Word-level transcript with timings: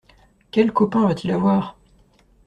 Quels 0.49 0.71
copains 0.71 1.05
va-t-il 1.05 1.31
avoir? 1.31 1.77